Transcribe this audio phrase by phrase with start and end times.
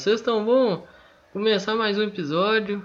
[0.00, 0.86] Vocês estão bom?
[1.30, 2.82] Começar mais um episódio.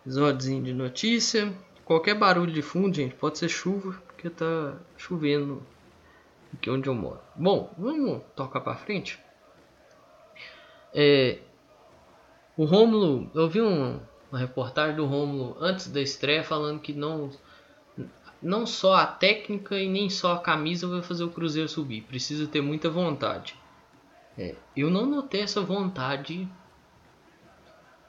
[0.00, 1.52] Episódiozinho de notícia.
[1.84, 5.62] Qualquer barulho de fundo, gente, pode ser chuva, porque tá chovendo
[6.54, 7.20] aqui onde eu moro.
[7.36, 9.20] Bom, vamos tocar pra frente.
[10.94, 11.40] É,
[12.56, 14.00] o Rômulo, eu vi um,
[14.32, 17.30] uma reportagem do Rômulo antes da estreia falando que não
[18.40, 22.46] não só a técnica e nem só a camisa vai fazer o Cruzeiro subir, precisa
[22.46, 23.62] ter muita vontade.
[24.36, 26.48] É, eu não notei essa vontade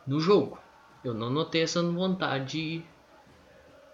[0.07, 0.59] no jogo.
[1.03, 2.83] Eu não notei essa vontade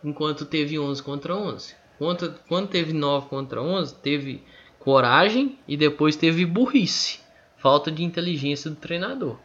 [0.03, 1.75] enquanto teve 11 contra 11.
[1.97, 4.43] Quando, quando teve 9 contra 11, teve
[4.79, 7.19] coragem e depois teve burrice.
[7.57, 9.37] Falta de inteligência do treinador.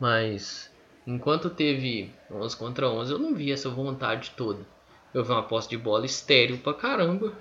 [0.00, 0.72] Mas
[1.06, 4.66] enquanto teve 11 contra 11, eu não vi essa vontade toda.
[5.14, 7.32] Eu vi uma posse de bola estéreo pra caramba.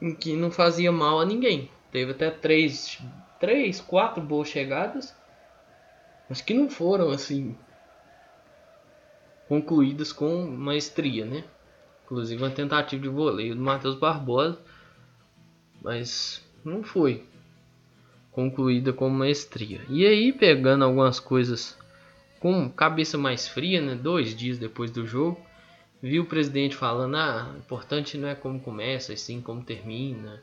[0.00, 1.70] Em que não fazia mal a ninguém.
[1.90, 3.00] Teve até três,
[3.40, 5.14] três, quatro boas chegadas,
[6.28, 7.56] mas que não foram assim
[9.48, 11.42] concluídas com maestria, né?
[12.04, 14.60] Inclusive uma tentativa de voleio do Matheus Barbosa,
[15.82, 17.24] mas não foi
[18.30, 19.80] concluída com maestria.
[19.88, 21.76] E aí pegando algumas coisas
[22.38, 23.96] com cabeça mais fria, né?
[23.96, 25.40] Dois dias depois do jogo,
[26.00, 30.40] vi o presidente falando: ah, importante não é como começa, e sim como termina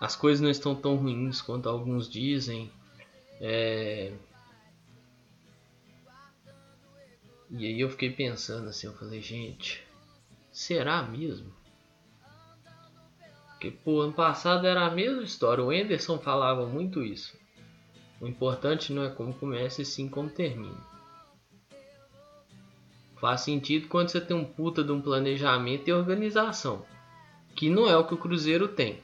[0.00, 2.70] as coisas não estão tão ruins quanto alguns dizem.
[3.40, 4.12] É...
[7.50, 9.82] E aí eu fiquei pensando assim, eu falei, gente,
[10.52, 11.52] será mesmo?
[13.48, 17.36] Porque pô, ano passado era a mesma história, o Anderson falava muito isso.
[18.20, 20.86] O importante não é como começa e sim como termina.
[23.16, 26.84] Faz sentido quando você tem um puta de um planejamento e organização,
[27.56, 29.02] que não é o que o Cruzeiro tem.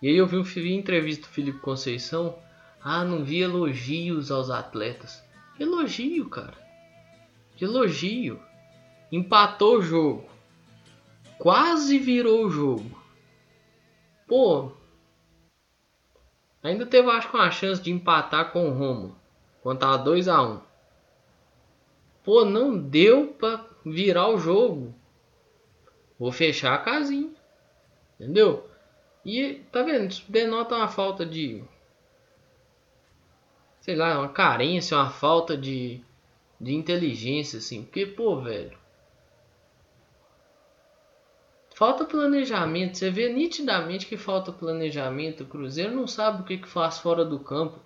[0.00, 2.38] E aí eu vi, vi entrevista do Felipe Conceição.
[2.82, 5.22] Ah, não vi elogios aos atletas.
[5.58, 6.56] elogio, cara.
[7.60, 8.40] elogio.
[9.10, 10.28] Empatou o jogo.
[11.38, 13.02] Quase virou o jogo.
[14.26, 14.72] Pô.
[16.62, 19.16] Ainda teve, acho que, uma chance de empatar com o Romo.
[19.62, 20.56] Quando tava 2x1.
[20.56, 20.60] Um.
[22.22, 24.94] Pô, não deu pra virar o jogo.
[26.18, 27.30] Vou fechar a casinha.
[28.20, 28.67] Entendeu?
[29.30, 30.10] E tá vendo?
[30.10, 31.62] Isso denota uma falta de.
[33.82, 36.00] Sei lá, uma carência, uma falta de,
[36.58, 37.82] de inteligência, assim.
[37.82, 38.78] Porque, pô, velho.
[41.74, 42.96] Falta planejamento.
[42.96, 45.42] Você vê nitidamente que falta planejamento.
[45.42, 47.78] O Cruzeiro não sabe o que, que faz fora do campo.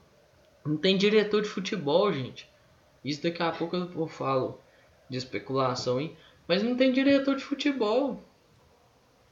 [0.64, 2.48] Não tem diretor de futebol, gente.
[3.04, 4.60] Isso daqui a pouco eu falo
[5.10, 6.16] de especulação, hein?
[6.46, 8.22] Mas não tem diretor de futebol.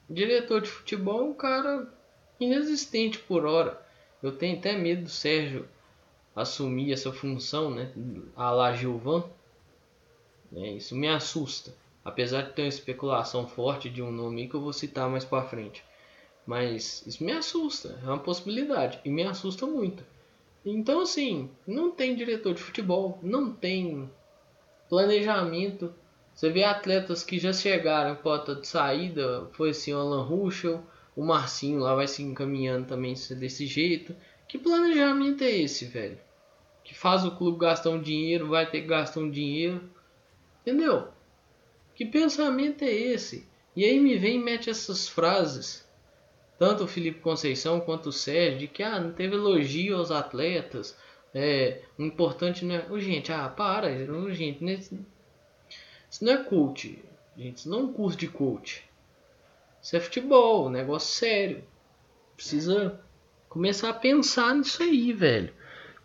[0.09, 2.00] Diretor de futebol é um cara
[2.41, 3.81] inexistente por hora.
[4.23, 5.69] Eu tenho até medo do Sérgio
[6.34, 7.93] assumir essa função, né?
[8.34, 9.25] A la Gilvan.
[10.55, 11.73] É, isso me assusta.
[12.05, 15.47] Apesar de ter uma especulação forte de um nome que eu vou citar mais para
[15.47, 15.84] frente.
[16.47, 20.03] Mas isso me assusta, é uma possibilidade e me assusta muito.
[20.65, 24.11] Então assim, não tem diretor de futebol, não tem
[24.89, 25.95] planejamento.
[26.34, 30.83] Você vê atletas que já chegaram porta de saída, foi assim Alan Ruschel,
[31.16, 34.15] o Marcinho lá vai se encaminhando também desse jeito.
[34.48, 36.19] Que planejamento é esse, velho?
[36.84, 39.82] Que faz o clube gastar um dinheiro, vai ter que gastar um dinheiro.
[40.62, 41.09] Entendeu?
[41.94, 43.47] Que pensamento é esse?
[43.76, 45.87] E aí me vem e mete essas frases.
[46.59, 50.97] Tanto o Felipe Conceição quanto o Sérgio, de que ah, não teve elogio aos atletas.
[51.32, 52.87] É, o importante não é.
[52.91, 53.91] Oh, gente, ah, para,
[54.34, 54.62] gente,
[56.10, 57.03] isso não é coach.
[57.37, 58.89] Gente, isso não é um curso de coach.
[59.82, 61.65] Isso é futebol, um negócio sério.
[62.37, 63.00] Precisa
[63.49, 65.53] começar a pensar nisso aí, velho.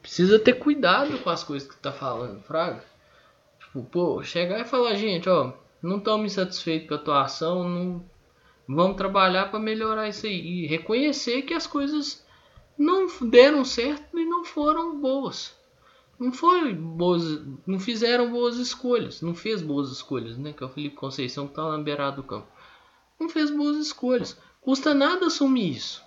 [0.02, 2.84] Precisa ter cuidado com as coisas que tá falando, fraga.
[3.60, 8.06] Tipo, pô, chegar e falar, gente, ó, não estamos satisfeitos com a atuação, não
[8.68, 12.26] vamos trabalhar para melhorar isso aí e reconhecer que as coisas
[12.78, 15.56] não deram certo e não foram boas.
[16.18, 17.24] Não foi boas,
[17.68, 20.54] não fizeram boas escolhas, não fez boas escolhas, né?
[20.54, 22.55] Que é o Felipe Conceição que tá na beirada do campo
[23.20, 24.40] não fez boas escolhas.
[24.62, 26.04] Custa nada assumir isso.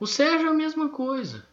[0.00, 1.46] O Sérgio é a mesma coisa.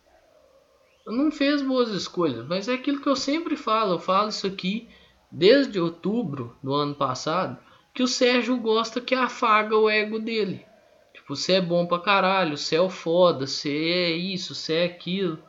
[1.07, 3.93] Não fez boas escolhas, mas é aquilo que eu sempre falo.
[3.93, 4.89] Eu falo isso aqui
[5.31, 7.57] desde outubro do ano passado.
[7.93, 10.65] Que o Sérgio gosta que afaga o ego dele.
[11.13, 14.85] Tipo, você é bom pra caralho, você é o foda, você é isso, você é
[14.85, 15.41] aquilo.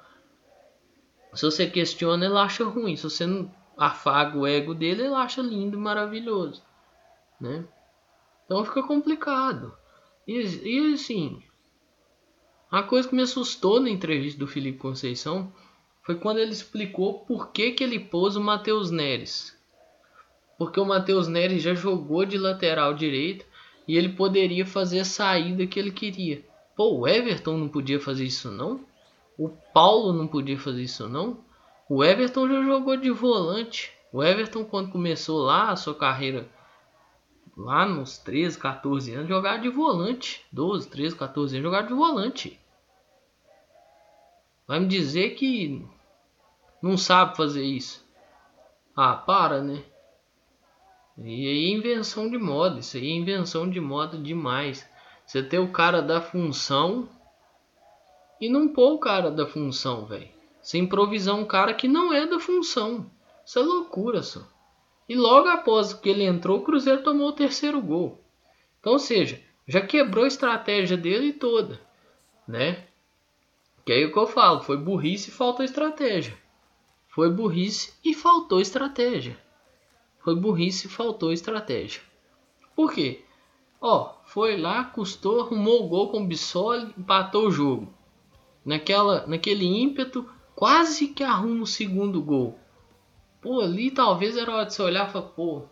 [1.35, 2.97] Se você questiona, ele acha ruim.
[2.97, 6.63] Se você não afaga o ego dele, ele acha lindo e maravilhoso.
[7.41, 7.67] Né?
[8.47, 9.77] Então fica complicado.
[10.27, 11.43] E, e assim,
[12.71, 15.53] A coisa que me assustou na entrevista do Felipe Conceição
[16.03, 19.57] foi quando ele explicou por que, que ele pôs o Matheus Neres.
[20.59, 23.45] Porque o Matheus Neres já jogou de lateral direito
[23.87, 26.45] e ele poderia fazer a saída que ele queria.
[26.77, 28.85] Pô, o Everton não podia fazer isso não?
[29.39, 31.45] O Paulo não podia fazer isso não?
[31.89, 33.93] O Everton já jogou de volante.
[34.13, 36.49] O Everton quando começou lá a sua carreira
[37.57, 40.45] lá nos 13, 14 anos, jogava de volante.
[40.53, 42.61] 12, 13, 14 anos, jogava de volante.
[44.67, 45.87] Vai me dizer que
[46.83, 48.05] não sabe fazer isso.
[48.95, 49.83] Ah, para, né?
[51.19, 52.81] E aí é invenção de moda.
[52.81, 54.89] Isso aí é invenção de moda demais.
[55.25, 57.09] Você ter o cara da função
[58.41, 60.29] e não pôr o cara da função, velho.
[60.61, 63.11] Você improvisar um cara que não é da função.
[63.45, 64.43] Isso é loucura, só.
[65.09, 68.21] E logo após que ele entrou, o Cruzeiro tomou o terceiro gol.
[68.81, 71.81] Então, ou seja, já quebrou a estratégia dele toda,
[72.47, 72.85] né?
[73.85, 76.37] Que é o que eu falo, foi burrice e faltou estratégia.
[77.09, 79.39] Foi burrice e faltou estratégia.
[80.19, 82.03] Foi burrice e faltou estratégia.
[82.75, 83.25] Por quê?
[83.81, 87.95] Ó, foi lá, custou, arrumou o gol com o Bissoli, empatou o jogo.
[88.65, 92.59] Naquela, naquele ímpeto, quase que arruma o segundo gol.
[93.47, 95.63] Pô, ali talvez era hora de você olhar e falar, pô,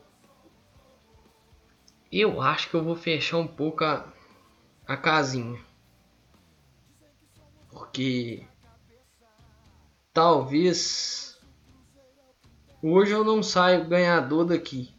[2.12, 4.06] eu acho que eu vou fechar um pouco a,
[4.86, 5.58] a casinha.
[7.72, 8.46] Porque
[10.12, 11.36] talvez
[12.80, 14.94] hoje eu não saio ganhador daqui,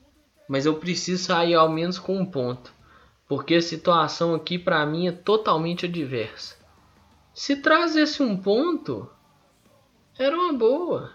[0.45, 2.73] mas eu preciso sair ao menos com um ponto,
[3.25, 6.57] porque a situação aqui para mim é totalmente adversa.
[7.33, 9.09] Se trazesse um ponto,
[10.19, 11.14] era uma boa.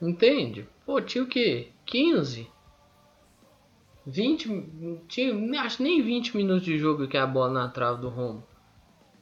[0.00, 0.68] Entende?
[0.86, 1.68] Pô, tinha o quê?
[1.86, 2.48] 15?
[4.06, 5.02] 20?
[5.08, 8.44] Tinha, acho nem 20 minutos de jogo que é a bola na trave do Romo.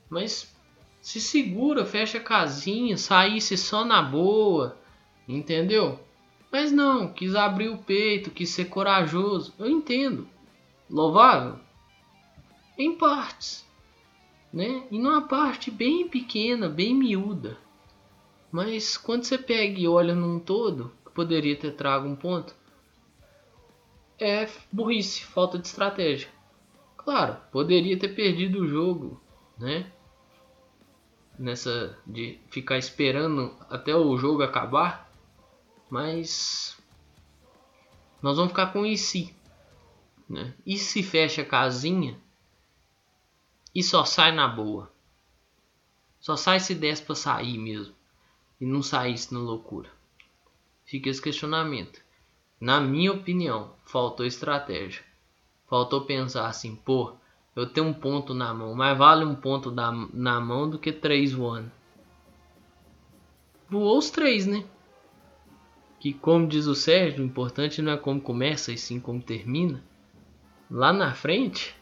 [0.08, 0.54] Mas
[1.00, 4.76] se segura, fecha a casinha, saísse só na boa,
[5.26, 5.98] entendeu?
[6.52, 9.52] Mas não, quis abrir o peito, quis ser corajoso.
[9.58, 10.28] Eu entendo.
[10.88, 11.58] Louvável?
[12.78, 13.66] Em partes.
[14.52, 14.84] Né?
[14.90, 17.58] E numa parte bem pequena, bem miúda.
[18.56, 22.54] Mas quando você pega e olha num todo, poderia ter trago um ponto,
[24.18, 26.30] é burrice, falta de estratégia.
[26.96, 29.20] Claro, poderia ter perdido o jogo,
[29.58, 29.92] né?
[31.38, 35.06] Nessa de ficar esperando até o jogo acabar,
[35.90, 36.78] mas
[38.22, 39.36] nós vamos ficar com e se,
[40.26, 40.54] né?
[40.64, 42.18] E se fecha a casinha
[43.74, 44.90] e só sai na boa.
[46.18, 47.94] Só sai se desce para sair mesmo
[48.60, 49.88] e não saísse na loucura?
[50.84, 52.00] Fica esse questionamento.
[52.60, 55.02] Na minha opinião, faltou estratégia.
[55.68, 57.14] Faltou pensar assim, pô,
[57.54, 60.92] eu tenho um ponto na mão, mas vale um ponto da, na mão do que
[60.92, 61.70] três voando.
[63.68, 64.64] Voou os três, né?
[65.98, 69.82] Que como diz o Sérgio, o importante não é como começa e sim como termina.
[70.70, 71.74] Lá na frente,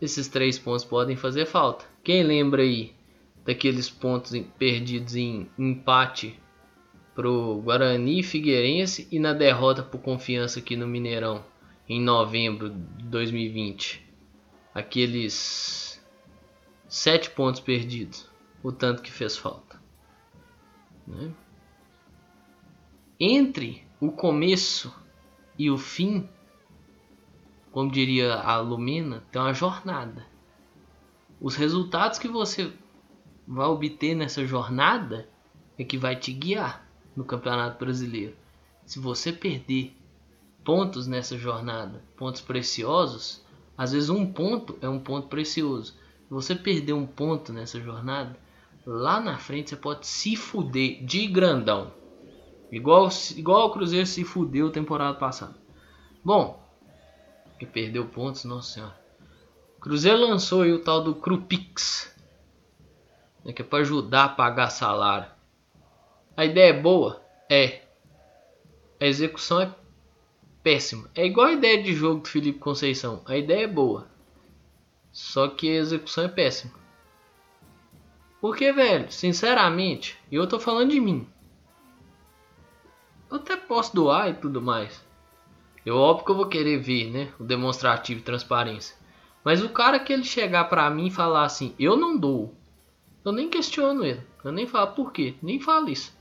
[0.00, 1.84] esses três pontos podem fazer falta.
[2.02, 2.97] Quem lembra aí
[3.48, 6.38] daqueles pontos perdidos em empate
[7.14, 11.42] pro Guarani Figueirense e na derrota por confiança aqui no Mineirão
[11.88, 14.06] em novembro de 2020.
[14.74, 15.98] Aqueles
[16.86, 18.28] sete pontos perdidos,
[18.62, 19.80] o tanto que fez falta.
[21.06, 21.32] Né?
[23.18, 24.94] Entre o começo
[25.58, 26.28] e o fim,
[27.72, 30.26] como diria a Lumina, tem uma jornada.
[31.40, 32.70] Os resultados que você
[33.48, 35.26] vai obter nessa jornada
[35.78, 36.86] é que vai te guiar
[37.16, 38.36] no Campeonato Brasileiro.
[38.84, 39.96] Se você perder
[40.62, 43.42] pontos nessa jornada, pontos preciosos,
[43.76, 45.94] às vezes um ponto é um ponto precioso.
[45.94, 48.38] Se você perder um ponto nessa jornada,
[48.84, 51.90] lá na frente você pode se fuder de grandão.
[52.70, 55.56] Igual, igual o Cruzeiro se fudeu temporada passada.
[56.22, 56.62] Bom,
[57.58, 59.00] que perdeu pontos, nossa senhora.
[59.80, 62.14] Cruzeiro lançou o tal do Crupix
[63.48, 65.26] né, que é para ajudar a pagar salário.
[66.36, 67.24] A ideia é boa?
[67.48, 67.80] É.
[69.00, 69.74] A execução é
[70.62, 71.10] péssima.
[71.14, 73.22] É igual a ideia de jogo do Felipe Conceição.
[73.24, 74.06] A ideia é boa.
[75.10, 76.74] Só que a execução é péssima.
[78.38, 81.26] Porque, velho, sinceramente, eu tô falando de mim.
[83.30, 85.02] Eu até posso doar e tudo mais.
[85.86, 87.32] Eu óbvio que eu vou querer ver, né?
[87.40, 88.94] O demonstrativo e transparência.
[89.42, 92.57] Mas o cara que ele chegar pra mim e falar assim, eu não dou.
[93.24, 94.22] Eu nem questiono ele.
[94.44, 95.34] Eu nem falo por quê.
[95.42, 96.16] Nem falo isso.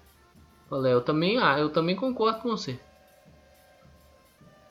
[0.70, 2.80] Falei, eu também, ah, eu também concordo com você.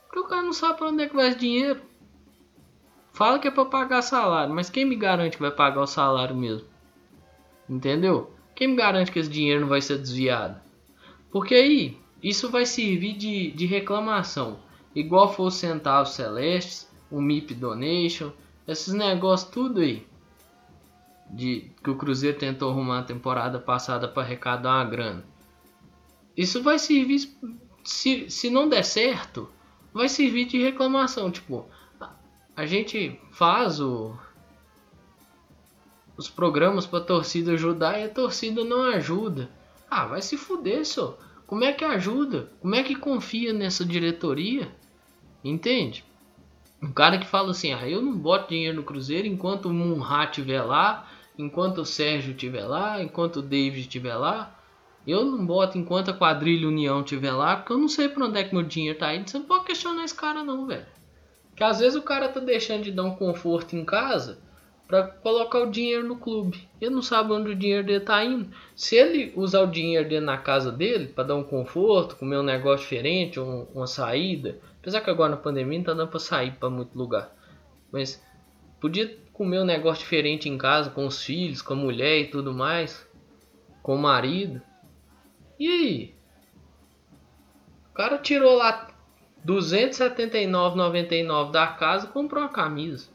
[0.06, 1.80] Porque o cara não sabe pra onde é que vai esse dinheiro.
[3.12, 6.36] Fala que é para pagar salário, mas quem me garante que vai pagar o salário
[6.36, 6.68] mesmo?
[7.68, 8.30] Entendeu?
[8.54, 10.60] Quem me garante que esse dinheiro não vai ser desviado?
[11.30, 14.58] Porque aí, isso vai servir de, de reclamação.
[14.94, 18.32] Igual foi o Centavos Celestes, o MIP Donation,
[18.66, 20.06] esses negócios tudo aí.
[21.30, 25.24] De, que o Cruzeiro tentou arrumar a temporada passada para arrecadar uma grana.
[26.36, 27.28] Isso vai servir,
[27.82, 29.48] se, se não der certo,
[29.92, 31.30] vai servir de reclamação.
[31.30, 31.66] Tipo,
[32.54, 34.14] a gente faz o,
[36.16, 39.50] os programas para torcida ajudar e a torcida não ajuda.
[39.90, 41.18] Ah, vai se fuder, só.
[41.46, 42.50] Como é que ajuda?
[42.60, 44.74] Como é que confia nessa diretoria?
[45.44, 46.04] Entende?
[46.82, 50.24] Um cara que fala assim: ah, eu não boto dinheiro no Cruzeiro enquanto o Munha
[50.24, 54.52] estiver lá, enquanto o Sérgio estiver lá, enquanto o David estiver lá.
[55.06, 58.40] Eu não boto enquanto a quadrilha União estiver lá, porque eu não sei para onde
[58.40, 59.30] é que meu dinheiro tá indo.
[59.30, 60.86] Você não pode questionar esse cara, não, velho.
[61.54, 64.38] Que às vezes o cara tá deixando de dar um conforto em casa
[64.88, 66.68] para colocar o dinheiro no clube.
[66.80, 68.50] Ele não sabe onde o dinheiro dele tá indo.
[68.74, 72.42] Se ele usar o dinheiro dele na casa dele para dar um conforto, comer um
[72.42, 76.52] negócio diferente, um, uma saída, apesar que agora na pandemia não tá dando para sair
[76.52, 77.34] para muito lugar,
[77.90, 78.22] mas
[78.80, 82.54] podia comer um negócio diferente em casa com os filhos, com a mulher e tudo
[82.54, 83.04] mais,
[83.82, 84.62] com o marido.
[85.58, 86.14] E aí?
[87.90, 88.86] O cara tirou lá
[89.44, 93.08] 279,99 da casa comprou uma camisa.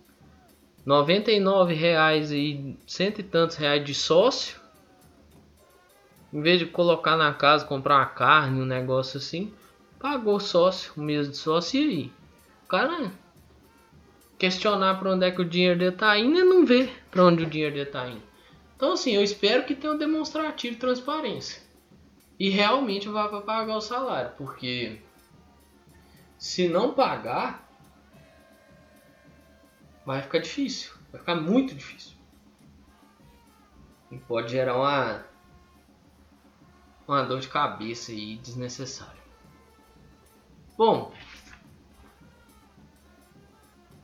[0.85, 4.59] 99 reais e cento e tantos reais de sócio.
[6.33, 9.53] Em vez de colocar na casa, comprar uma carne, um negócio assim,
[10.01, 12.13] pagou sócio, um mês de sócio e aí?
[12.65, 13.11] O cara
[14.37, 17.43] questionar para onde é que o dinheiro dele tá indo e não vê para onde
[17.43, 18.23] o dinheiro dele tá indo.
[18.75, 21.61] Então assim, eu espero que tenha um demonstrativo de transparência.
[22.39, 24.99] E realmente vá para pagar o salário, porque
[26.39, 27.69] se não pagar,
[30.03, 30.91] vai ficar difícil.
[31.11, 32.17] Vai ficar muito difícil.
[34.09, 35.23] E pode gerar uma,
[37.07, 39.20] uma dor de cabeça aí desnecessária.
[40.77, 41.11] Bom,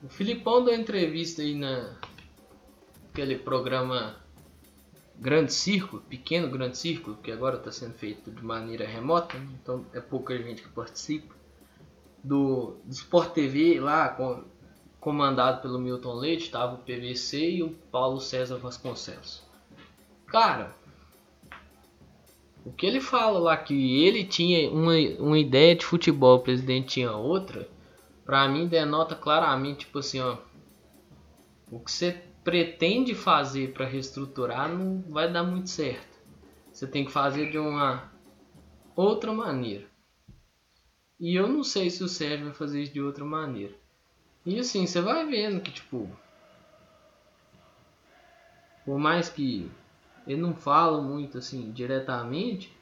[0.04, 1.96] o Filipão deu entrevista aí na
[3.12, 4.16] aquele programa
[5.16, 9.48] Grande Círculo, pequeno Grande Círculo, que agora está sendo feito de maneira remota, né?
[9.60, 11.34] então é pouca gente que participa
[12.24, 14.44] do, do Sport TV lá, com,
[15.00, 19.44] comandado pelo Milton Leite, estava o PVC e o Paulo César Vasconcelos.
[20.28, 20.76] Cara,
[22.68, 26.96] o que ele fala lá que ele tinha uma, uma ideia de futebol, o presidente
[26.96, 27.66] tinha outra,
[28.26, 30.38] para mim denota claramente, tipo assim, ó,
[31.72, 36.20] o que você pretende fazer para reestruturar não vai dar muito certo.
[36.70, 38.12] Você tem que fazer de uma
[38.98, 39.86] outra maneira.
[41.18, 43.74] E eu não sei se o Sérgio vai fazer isso de outra maneira.
[44.46, 46.10] E assim, você vai vendo que, tipo.
[48.84, 49.72] Por mais que
[50.28, 52.76] ele não fala muito assim diretamente,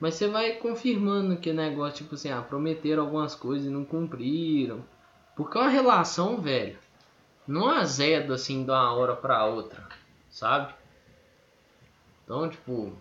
[0.00, 4.82] mas você vai confirmando que negócio, tipo assim, ah, prometeram algumas coisas e não cumpriram.
[5.36, 6.78] Porque é uma relação, velho,
[7.46, 9.86] não azeda assim de uma hora pra outra,
[10.30, 10.74] sabe?
[12.24, 12.92] Então, tipo,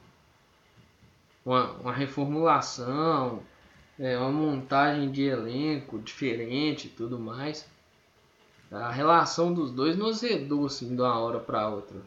[1.46, 3.42] uma, uma reformulação,
[3.98, 7.70] é, uma montagem de elenco diferente e tudo mais.
[8.72, 11.98] A relação dos dois não azedou assim de uma hora para outra.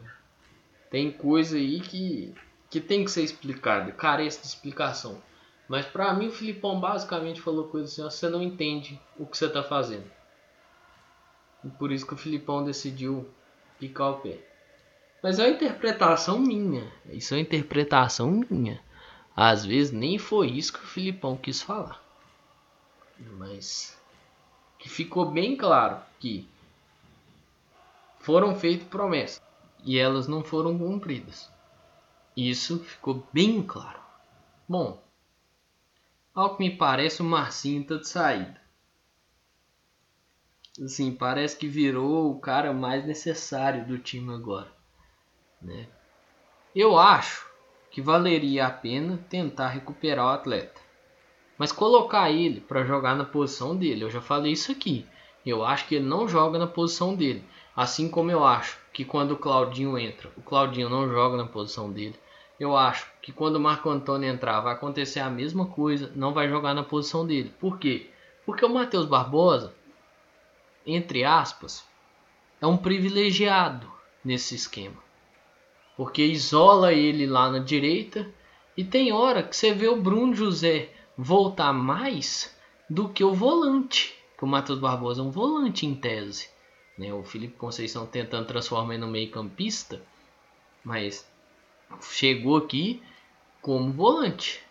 [0.93, 2.35] Tem coisa aí que,
[2.69, 5.19] que tem que ser explicada, carece de explicação.
[5.67, 9.49] Mas para mim o Filipão basicamente falou coisa assim, você não entende o que você
[9.49, 10.05] tá fazendo.
[11.65, 13.27] E por isso que o Filipão decidiu
[13.79, 14.37] picar o pé.
[15.23, 16.93] Mas é uma interpretação minha.
[17.09, 18.79] Isso é uma interpretação minha.
[19.35, 21.99] Às vezes nem foi isso que o Filipão quis falar.
[23.39, 23.99] Mas
[24.77, 26.47] que ficou bem claro que
[28.19, 29.41] foram feitas promessas
[29.83, 31.51] e elas não foram cumpridas.
[32.35, 33.99] Isso ficou bem claro.
[34.67, 35.03] Bom,
[36.33, 38.61] ao que me parece o Marcinho está de saída.
[40.83, 44.71] Assim, parece que virou o cara mais necessário do time agora.
[45.61, 45.87] Né?
[46.75, 47.47] Eu acho
[47.91, 50.81] que valeria a pena tentar recuperar o atleta.
[51.55, 55.05] Mas colocar ele para jogar na posição dele, eu já falei isso aqui.
[55.45, 57.43] Eu acho que ele não joga na posição dele.
[57.75, 61.91] Assim como eu acho que quando o Claudinho entra, o Claudinho não joga na posição
[61.91, 62.15] dele.
[62.59, 66.47] Eu acho que quando o Marco Antônio entrar, vai acontecer a mesma coisa, não vai
[66.47, 67.51] jogar na posição dele.
[67.59, 68.09] Por quê?
[68.45, 69.73] Porque o Matheus Barbosa,
[70.85, 71.85] entre aspas,
[72.61, 73.91] é um privilegiado
[74.23, 75.03] nesse esquema
[75.95, 78.27] porque isola ele lá na direita
[78.75, 82.55] e tem hora que você vê o Bruno José voltar mais
[82.89, 86.49] do que o volante, o Matheus Barbosa é um volante em tese.
[86.97, 87.13] Né?
[87.13, 90.01] O Felipe Conceição tentando transformar no meio campista,
[90.83, 91.25] mas
[92.01, 93.01] chegou aqui
[93.61, 94.61] como volante.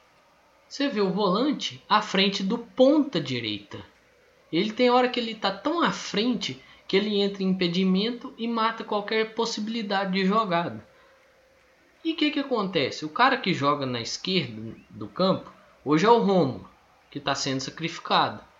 [0.68, 3.84] Você vê o volante à frente do ponta direita.
[4.52, 8.46] Ele tem hora que ele está tão à frente que ele entra em impedimento e
[8.46, 10.86] mata qualquer possibilidade de jogada.
[12.04, 13.04] E o que, que acontece?
[13.04, 15.50] O cara que joga na esquerda do campo,
[15.84, 16.68] hoje é o Romo,
[17.10, 18.51] que está sendo sacrificado.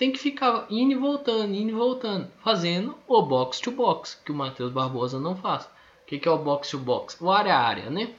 [0.00, 4.32] Tem que ficar indo e voltando, indo e voltando, fazendo o box to box, que
[4.32, 5.66] o Matheus Barbosa não faz.
[5.66, 7.22] O que, que é o box to box?
[7.22, 8.14] O área a área, né?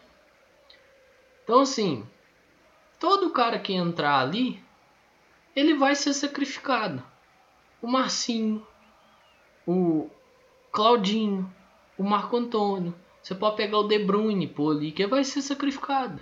[1.43, 2.07] Então assim,
[2.99, 4.63] todo cara que entrar ali,
[5.55, 7.03] ele vai ser sacrificado.
[7.81, 8.63] O Marcinho,
[9.65, 10.07] o
[10.71, 11.51] Claudinho,
[11.97, 12.93] o Marco Antônio.
[13.23, 16.21] Você pode pegar o De Bruyne por ali, que vai ser sacrificado.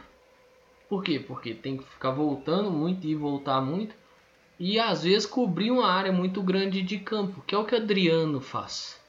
[0.87, 1.19] Por quê?
[1.19, 3.93] Porque tem que ficar voltando muito e voltar muito.
[4.59, 8.41] E às vezes cobrir uma área muito grande de campo, que é o que Adriano
[8.41, 8.99] faz,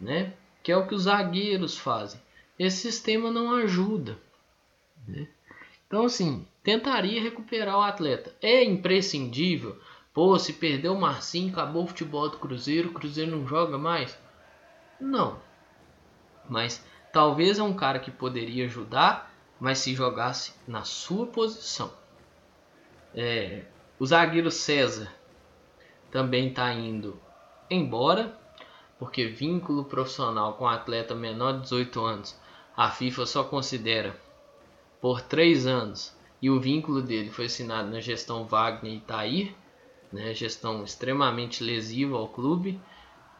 [0.00, 0.34] né?
[0.64, 2.20] Que é o que os zagueiros fazem.
[2.58, 4.18] Esse sistema não ajuda,
[5.06, 5.28] né?
[5.86, 8.34] Então assim, tentaria recuperar o atleta.
[8.42, 9.78] É imprescindível.
[10.12, 14.18] Pô, se perdeu o Marcinho, acabou o futebol do Cruzeiro, o Cruzeiro não joga mais?
[15.00, 15.40] Não.
[16.48, 21.92] Mas talvez é um cara que poderia ajudar, mas se jogasse na sua posição.
[23.14, 23.64] É,
[24.00, 25.12] o zagueiro César
[26.10, 27.20] também está indo
[27.68, 28.34] embora,
[28.98, 32.40] porque vínculo profissional com atleta menor de 18 anos,
[32.74, 34.18] a FIFA só considera
[35.02, 39.54] por 3 anos e o vínculo dele foi assinado na gestão Wagner e Tair,
[40.10, 42.80] né, gestão extremamente lesiva ao clube.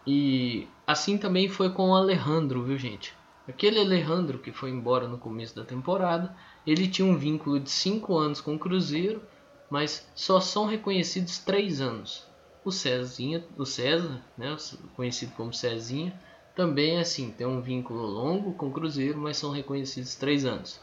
[0.07, 3.15] E assim também foi com o Alejandro, viu gente?
[3.49, 8.15] Aquele Alejandro que foi embora no começo da temporada, ele tinha um vínculo de 5
[8.19, 9.23] anos com o Cruzeiro,
[9.71, 12.27] mas só são reconhecidos 3 anos.
[12.65, 14.55] O Cezinha, o César, né,
[14.95, 16.13] conhecido como Cezinha,
[16.55, 20.81] também assim, tem um vínculo longo com o Cruzeiro, mas são reconhecidos 3 anos.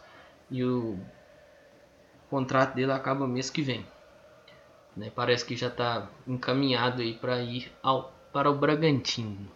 [0.50, 0.98] E o
[2.28, 3.86] o contrato dele acaba mês que vem.
[4.96, 5.10] Né?
[5.16, 9.50] Parece que já está encaminhado aí para ir ao, para o Bragantino.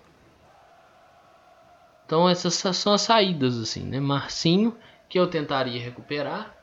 [2.06, 4.00] Então essas são as saídas assim, né?
[4.00, 4.78] Marcinho,
[5.10, 6.56] que eu tentaria recuperar,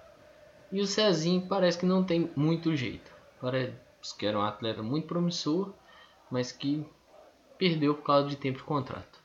[0.70, 3.10] e o Cezinho parece que não tem muito jeito.
[3.40, 3.74] Parece
[4.18, 5.72] que era um atleta muito promissor,
[6.30, 6.86] mas que
[7.56, 9.18] perdeu por causa de tempo de contrato.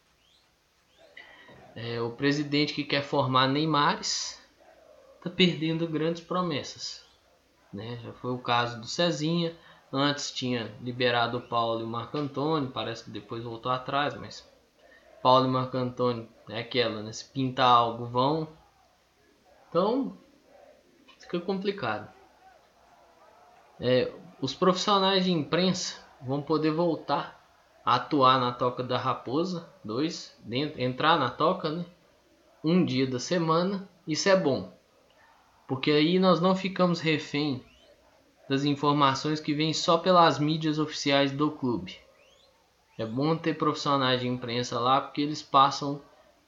[1.76, 4.42] É, o presidente que quer formar Neymares
[5.18, 7.04] está perdendo grandes promessas.
[7.72, 8.00] Né?
[8.04, 9.56] Já foi o caso do Cezinha,
[9.92, 14.48] antes tinha liberado o Paulo e o Marco Antônio, parece que depois voltou atrás, mas
[15.22, 17.12] Paulo e Marco Antônio é aquela, né?
[17.12, 18.48] se pintar algo vão.
[19.70, 20.16] Então
[21.34, 22.08] fica complicado.
[23.80, 27.42] É, os profissionais de imprensa vão poder voltar
[27.84, 31.86] a atuar na Toca da Raposa, dois, dentro, entrar na toca, né?
[32.64, 34.72] Um dia da semana, isso é bom.
[35.68, 37.66] Porque aí nós não ficamos refém
[38.48, 41.98] das informações que vêm só pelas mídias oficiais do clube.
[42.98, 46.00] É bom ter profissionais de imprensa lá porque eles passam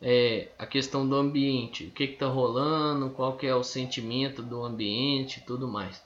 [0.07, 4.63] é, a questão do ambiente, o que está rolando, qual que é o sentimento do
[4.63, 6.05] ambiente tudo mais.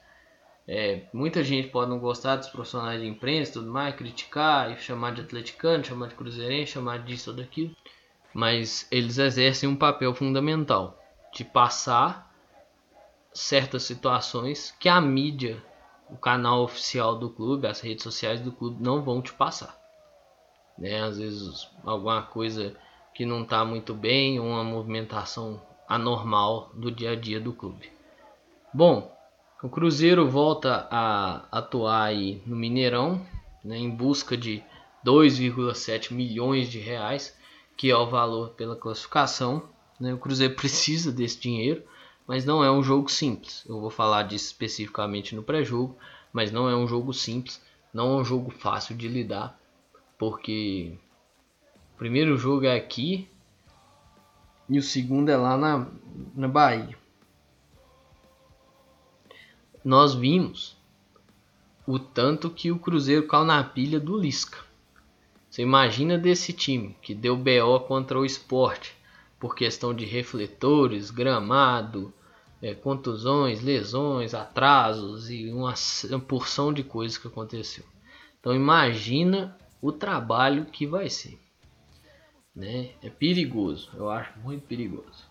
[0.65, 5.13] É, muita gente pode não gostar dos profissionais de imprensa tudo mais, criticar, e chamar
[5.13, 7.75] de atleticano, chamar de cruzeirense, chamar disso ou daquilo,
[8.33, 10.97] mas eles exercem um papel fundamental
[11.33, 12.33] de passar
[13.33, 15.61] certas situações que a mídia,
[16.09, 19.77] o canal oficial do clube, as redes sociais do clube não vão te passar.
[20.77, 21.01] Né?
[21.01, 22.77] Às vezes alguma coisa
[23.19, 27.91] que não está muito bem, uma movimentação anormal do dia a dia do clube.
[28.73, 29.13] Bom,
[29.61, 32.13] o Cruzeiro volta a atuar
[32.45, 33.19] no Mineirão,
[33.61, 34.63] né, em busca de
[35.05, 37.37] 2,7 milhões de reais,
[37.75, 39.63] que é o valor pela classificação.
[39.99, 40.13] Né?
[40.13, 41.83] O Cruzeiro precisa desse dinheiro
[42.25, 43.65] mas não é um jogo simples.
[43.67, 45.97] Eu vou falar disso especificamente no pré-jogo,
[46.31, 47.59] mas não é um jogo simples,
[47.91, 49.59] não é um jogo fácil de lidar,
[50.15, 50.95] porque
[51.99, 53.27] primeiro jogo é aqui
[54.69, 55.85] e o segundo é lá na,
[56.33, 56.97] na Bahia.
[59.83, 60.77] Nós vimos
[61.85, 64.59] o tanto que o Cruzeiro caiu na pilha do Lisca.
[65.49, 68.95] Você imagina desse time que deu BO contra o esporte
[69.37, 72.13] por questão de refletores, gramado,
[72.61, 75.73] é, contusões, lesões, atrasos e uma,
[76.09, 77.83] uma porção de coisas que aconteceu.
[78.39, 81.37] Então imagina o trabalho que vai ser.
[82.59, 82.89] Né?
[83.01, 85.25] É perigoso, eu acho muito perigoso.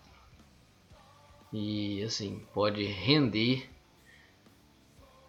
[1.53, 3.69] E assim, pode render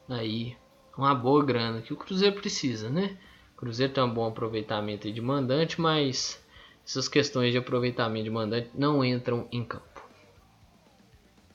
[0.08, 0.56] aí
[0.96, 3.18] uma boa grana que o Cruzeiro precisa, né?
[3.52, 6.42] O Cruzeiro tem um bom aproveitamento de mandante, mas
[6.86, 10.02] essas questões de aproveitamento de mandante não entram em campo.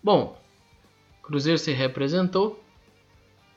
[0.04, 0.40] Bom,
[1.24, 2.64] Cruzeiro se representou.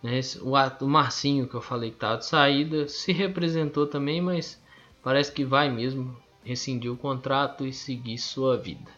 [0.02, 0.20] Né?
[0.40, 4.58] O, Marcinho que eu falei que estava de saída se representou também, mas
[5.02, 6.16] parece que vai mesmo
[6.48, 8.90] rescindir o contrato e seguir sua vida.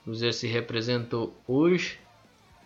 [0.00, 2.00] O Cruzeiro se representou hoje,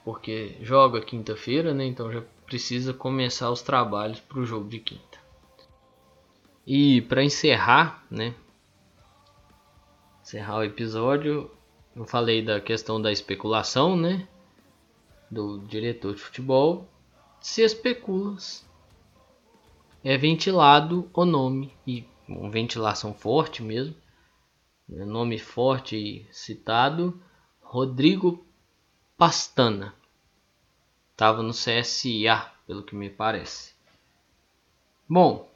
[0.04, 1.84] porque joga quinta-feira, né?
[1.84, 5.18] então já precisa começar os trabalhos para o jogo de quinta.
[6.64, 8.32] E para encerrar, né?
[10.22, 11.50] Encerrar o episódio,
[11.96, 14.28] eu falei da questão da especulação, né?
[15.28, 16.88] Do diretor de futebol.
[17.40, 18.36] Se especula,
[20.04, 23.94] é ventilado o nome e uma ventilação forte mesmo,
[24.90, 27.22] nome forte e citado,
[27.60, 28.44] Rodrigo
[29.16, 29.94] Pastana.
[31.12, 33.74] Estava no CSA, pelo que me parece.
[35.08, 35.50] Bom,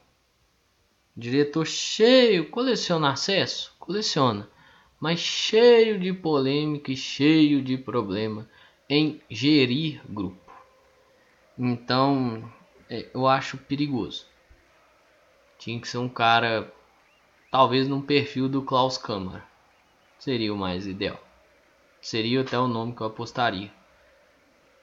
[1.17, 3.73] Diretor cheio, coleciona acesso?
[3.79, 4.51] Coleciona,
[4.99, 8.49] mas cheio de polêmica e cheio de problema
[8.91, 10.53] em gerir grupo.
[11.57, 12.53] Então,
[12.91, 14.27] é, eu acho perigoso.
[15.57, 16.73] Tinha que ser um cara,
[17.55, 19.41] talvez num perfil do Klaus Câmara.
[20.19, 21.23] Seria o mais ideal.
[22.01, 23.71] Seria até o nome que eu apostaria.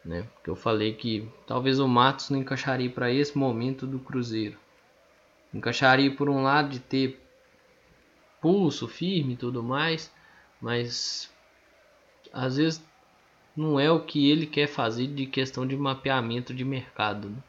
[0.05, 0.25] Né?
[0.35, 4.57] Porque eu falei que talvez o Matos não encaixaria para esse momento do Cruzeiro.
[5.53, 7.21] Encaixaria por um lado de ter
[8.39, 10.09] pulso firme e tudo mais,
[10.61, 11.29] mas
[12.31, 12.81] às vezes
[13.53, 17.31] não é o que ele quer fazer de questão de mapeamento de mercado.
[17.31, 17.43] Né?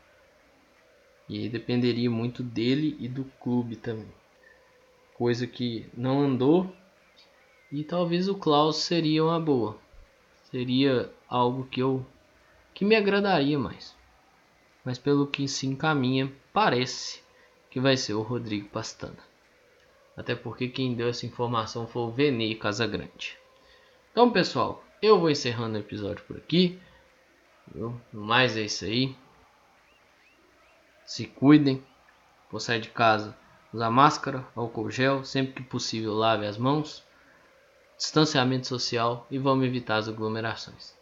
[1.29, 4.22] E aí dependeria muito dele e do clube também.
[5.23, 6.75] Coisa que não andou.
[7.71, 9.79] E talvez o Klaus seria uma boa.
[10.51, 12.05] Seria algo que eu
[12.75, 13.97] que me agradaria mais.
[14.85, 17.23] Mas pelo que se encaminha, parece
[17.71, 19.21] que vai ser o Rodrigo Pastana.
[20.17, 23.39] Até porque quem deu essa informação foi o Vene Casagrande.
[24.11, 26.81] Então, pessoal, eu vou encerrando o episódio por aqui.
[27.73, 27.95] Viu?
[28.13, 29.15] No mais é isso aí.
[31.07, 31.81] Se cuidem.
[32.51, 33.41] Vou sair de casa,
[33.73, 37.03] usar máscara, álcool gel, sempre que possível lave as mãos.
[37.97, 40.95] Distanciamento social e vamos evitar as aglomerações.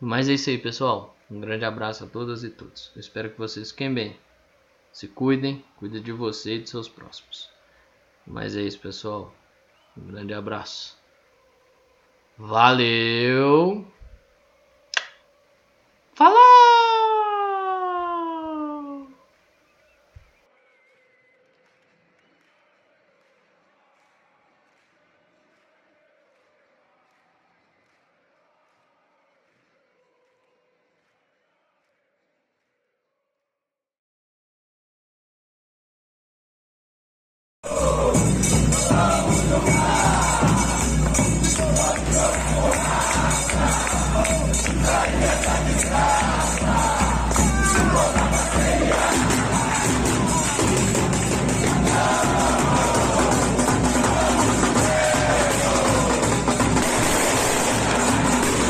[0.00, 1.16] Mas é isso aí, pessoal.
[1.30, 2.90] Um grande abraço a todas e todos.
[2.94, 4.16] Eu espero que vocês fiquem bem.
[4.92, 7.50] Se cuidem, cuide de você e de seus próximos.
[8.26, 9.34] Mas é isso, pessoal.
[9.96, 10.96] Um grande abraço.
[12.38, 13.97] Valeu!